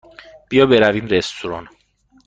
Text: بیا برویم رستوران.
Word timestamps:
بیا 0.49 0.65
برویم 0.65 1.05
رستوران. 1.07 1.67